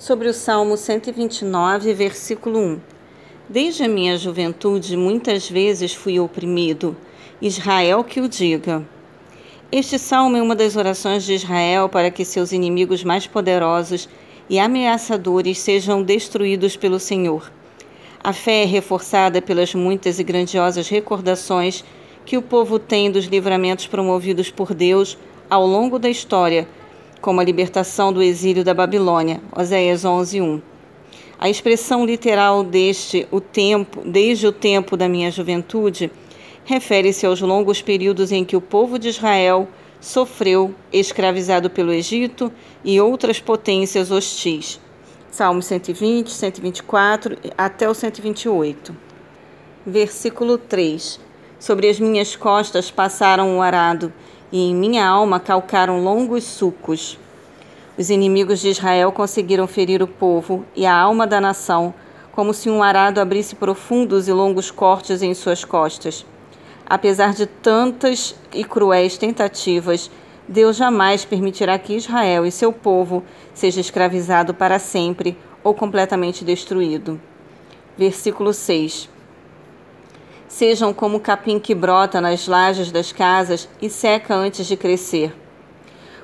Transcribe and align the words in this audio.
sobre 0.00 0.28
o 0.28 0.32
Salmo 0.32 0.78
129, 0.78 1.92
versículo 1.92 2.58
1. 2.58 2.80
Desde 3.46 3.84
a 3.84 3.88
minha 3.88 4.16
juventude, 4.16 4.96
muitas 4.96 5.46
vezes 5.50 5.92
fui 5.92 6.18
oprimido. 6.18 6.96
Israel 7.38 8.02
que 8.02 8.18
o 8.18 8.26
diga. 8.26 8.82
Este 9.70 9.98
salmo 9.98 10.38
é 10.38 10.42
uma 10.42 10.56
das 10.56 10.74
orações 10.74 11.22
de 11.22 11.34
Israel 11.34 11.86
para 11.86 12.10
que 12.10 12.24
seus 12.24 12.50
inimigos 12.50 13.04
mais 13.04 13.26
poderosos 13.26 14.08
e 14.48 14.58
ameaçadores 14.58 15.58
sejam 15.58 16.02
destruídos 16.02 16.78
pelo 16.78 16.98
Senhor. 16.98 17.52
A 18.24 18.32
fé 18.32 18.62
é 18.62 18.64
reforçada 18.64 19.42
pelas 19.42 19.74
muitas 19.74 20.18
e 20.18 20.24
grandiosas 20.24 20.88
recordações 20.88 21.84
que 22.24 22.38
o 22.38 22.42
povo 22.42 22.78
tem 22.78 23.10
dos 23.10 23.26
livramentos 23.26 23.86
promovidos 23.86 24.50
por 24.50 24.72
Deus 24.72 25.18
ao 25.50 25.66
longo 25.66 25.98
da 25.98 26.08
história 26.08 26.66
como 27.20 27.40
a 27.40 27.44
libertação 27.44 28.12
do 28.12 28.22
exílio 28.22 28.64
da 28.64 28.72
Babilônia, 28.72 29.40
Oséias 29.56 30.04
11:1. 30.04 30.60
A 31.38 31.48
expressão 31.48 32.04
literal 32.04 32.62
deste 32.62 33.26
o 33.30 33.40
tempo, 33.40 34.02
desde 34.04 34.46
o 34.46 34.52
tempo 34.52 34.96
da 34.96 35.08
minha 35.08 35.30
juventude, 35.30 36.10
refere-se 36.64 37.26
aos 37.26 37.40
longos 37.40 37.80
períodos 37.80 38.30
em 38.32 38.44
que 38.44 38.56
o 38.56 38.60
povo 38.60 38.98
de 38.98 39.08
Israel 39.08 39.68
sofreu 40.00 40.74
escravizado 40.92 41.68
pelo 41.68 41.92
Egito 41.92 42.52
e 42.84 43.00
outras 43.00 43.38
potências 43.38 44.10
hostis. 44.10 44.80
Salmo 45.30 45.62
120, 45.62 46.30
124 46.30 47.36
até 47.56 47.88
o 47.88 47.94
128. 47.94 48.96
Versículo 49.86 50.58
3. 50.58 51.20
Sobre 51.58 51.88
as 51.88 52.00
minhas 52.00 52.34
costas 52.34 52.90
passaram 52.90 53.56
o 53.56 53.62
arado 53.62 54.12
e 54.52 54.70
em 54.70 54.74
minha 54.74 55.06
alma 55.06 55.38
calcaram 55.38 56.02
longos 56.02 56.44
sucos. 56.44 57.18
Os 57.96 58.10
inimigos 58.10 58.60
de 58.60 58.68
Israel 58.68 59.12
conseguiram 59.12 59.66
ferir 59.66 60.02
o 60.02 60.06
povo 60.06 60.64
e 60.74 60.86
a 60.86 60.94
alma 60.94 61.26
da 61.26 61.40
nação, 61.40 61.92
como 62.32 62.54
se 62.54 62.70
um 62.70 62.82
arado 62.82 63.20
abrisse 63.20 63.54
profundos 63.54 64.28
e 64.28 64.32
longos 64.32 64.70
cortes 64.70 65.22
em 65.22 65.34
suas 65.34 65.64
costas. 65.64 66.24
Apesar 66.88 67.34
de 67.34 67.46
tantas 67.46 68.34
e 68.52 68.64
cruéis 68.64 69.18
tentativas, 69.18 70.10
Deus 70.48 70.76
jamais 70.76 71.24
permitirá 71.24 71.78
que 71.78 71.94
Israel 71.94 72.44
e 72.44 72.50
seu 72.50 72.72
povo 72.72 73.22
seja 73.54 73.80
escravizado 73.80 74.52
para 74.52 74.78
sempre 74.78 75.36
ou 75.62 75.74
completamente 75.74 76.44
destruído. 76.44 77.20
Versículo 77.96 78.52
6 78.52 79.19
sejam 80.50 80.92
como 80.92 81.18
o 81.18 81.20
capim 81.20 81.60
que 81.60 81.76
brota 81.76 82.20
nas 82.20 82.48
lajes 82.48 82.90
das 82.90 83.12
casas 83.12 83.68
e 83.80 83.88
seca 83.88 84.34
antes 84.34 84.66
de 84.66 84.76
crescer. 84.76 85.32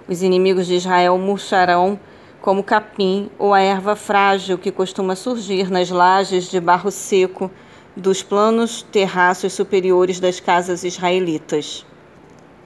Os 0.08 0.20
inimigos 0.20 0.66
de 0.66 0.74
Israel 0.74 1.16
murcharão 1.16 1.98
como 2.42 2.64
capim 2.64 3.30
ou 3.38 3.54
a 3.54 3.60
erva 3.60 3.94
frágil 3.94 4.58
que 4.58 4.72
costuma 4.72 5.14
surgir 5.14 5.70
nas 5.70 5.90
lajes 5.90 6.50
de 6.50 6.58
barro 6.58 6.90
seco 6.90 7.48
dos 7.96 8.20
planos 8.20 8.82
terraços 8.82 9.52
superiores 9.52 10.18
das 10.18 10.40
casas 10.40 10.82
israelitas. 10.82 11.86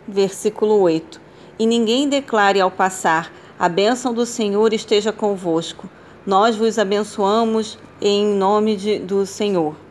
Versículo 0.09 0.81
8: 0.81 1.21
E 1.59 1.67
ninguém 1.67 2.09
declare 2.09 2.59
ao 2.59 2.71
passar: 2.71 3.31
A 3.59 3.69
bênção 3.69 4.15
do 4.15 4.25
Senhor 4.25 4.73
esteja 4.73 5.13
convosco. 5.13 5.91
Nós 6.27 6.57
vos 6.57 6.79
abençoamos 6.79 7.79
em 8.01 8.25
nome 8.25 8.77
de, 8.77 8.99
do 8.99 9.27
Senhor. 9.27 9.90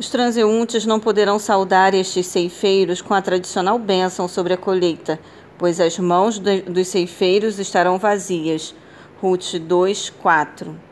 Os 0.00 0.08
transeuntes 0.08 0.86
não 0.86 0.98
poderão 0.98 1.38
saudar 1.38 1.92
estes 1.92 2.26
ceifeiros 2.26 3.02
com 3.02 3.12
a 3.12 3.20
tradicional 3.20 3.78
bênção 3.78 4.26
sobre 4.26 4.54
a 4.54 4.56
colheita, 4.56 5.20
pois 5.58 5.78
as 5.78 5.98
mãos 5.98 6.38
dos 6.38 6.88
ceifeiros 6.88 7.58
estarão 7.58 7.98
vazias. 7.98 8.74
Ruth 9.20 9.56
2, 9.56 10.08
4 10.08 10.89